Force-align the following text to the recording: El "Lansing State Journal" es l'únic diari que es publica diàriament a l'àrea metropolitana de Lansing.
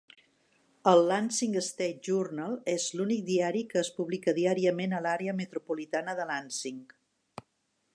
El 0.91 1.01
"Lansing 1.11 1.57
State 1.65 2.01
Journal" 2.09 2.57
es 2.75 2.87
l'únic 2.97 3.23
diari 3.29 3.63
que 3.75 3.79
es 3.85 3.93
publica 4.01 4.37
diàriament 4.41 4.97
a 4.97 5.05
l'àrea 5.09 5.39
metropolitana 5.45 6.19
de 6.23 6.31
Lansing. 6.35 6.83